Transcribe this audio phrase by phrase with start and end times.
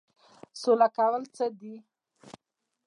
[0.61, 1.75] سوله کول څه دي؟